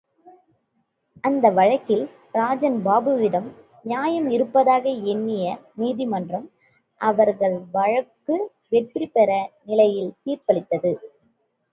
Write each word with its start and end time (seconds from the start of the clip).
அந்த 1.23 1.49
வழக்கில் 1.49 2.05
ராஜன் 2.31 2.77
பாபுவிடம் 2.85 3.49
நியாயம் 3.85 4.29
இருப்பதாக 4.29 4.85
எண்ணிய 5.13 5.45
நீதிமன்றம், 5.75 6.47
அவர் 7.01 7.33
வழக்கு 7.75 8.37
வெற்றி 8.69 9.07
பெறும் 9.07 9.53
நிலையில் 9.65 10.13
தீர்ப்பளித்தது. 10.23 10.93